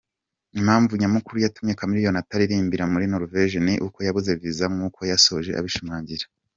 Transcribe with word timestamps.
Impamvu 0.59 0.91
nyamukuru 1.01 1.37
yatumye 1.39 1.73
Chameleone 1.79 2.19
ataririmbira 2.23 2.83
muri 2.91 3.05
Norvege 3.11 3.57
ni 3.65 3.73
uko 3.87 3.97
yabuze 4.05 4.29
visa 4.41 4.65
nkuko 4.73 4.99
yasoje 5.11 5.51
abishimangira. 5.59 6.25